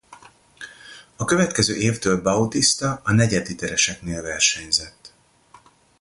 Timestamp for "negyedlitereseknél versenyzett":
3.11-5.13